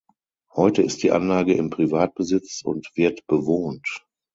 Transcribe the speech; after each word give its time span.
Heute 0.55 0.81
ist 0.81 1.03
die 1.03 1.11
Anlage 1.11 1.53
im 1.53 1.69
Privatbesitz 1.69 2.63
und 2.65 2.89
wird 2.95 3.27
bewohnt. 3.27 4.03